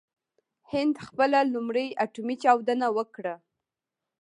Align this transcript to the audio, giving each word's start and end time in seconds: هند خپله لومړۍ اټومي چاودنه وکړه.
هند 0.71 0.95
خپله 1.05 1.39
لومړۍ 1.53 1.87
اټومي 2.05 2.35
چاودنه 2.43 2.87
وکړه. 2.97 3.35